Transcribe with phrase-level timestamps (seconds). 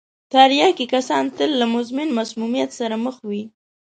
[0.33, 3.43] تریاکي کسان تل له مزمن مسمومیت سره مخ وي.